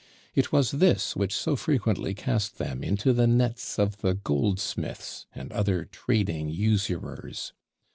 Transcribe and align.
It 0.33 0.51
was 0.51 0.71
this 0.71 1.15
which 1.15 1.31
so 1.31 1.55
frequently 1.55 2.15
cast 2.15 2.57
them 2.57 2.83
into 2.83 3.13
the 3.13 3.27
nets 3.27 3.77
of 3.77 3.97
the 4.01 4.15
"goldsmiths," 4.15 5.27
and 5.35 5.51
other 5.51 5.85
trading 5.85 6.49
usurers. 6.49 7.53